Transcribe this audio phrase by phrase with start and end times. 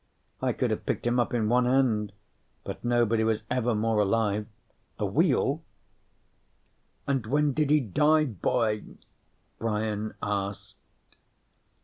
[0.41, 2.11] I could have picked him up in one hand,
[2.63, 4.47] but nobody was ever more alive.
[4.97, 5.61] The wheel?_
[7.05, 8.83] "And when did he die, boy?"
[9.59, 10.77] Brian asked.